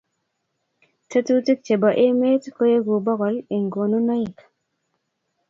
[1.09, 4.37] Tetukik chebo emet koeku bokol eng konunoik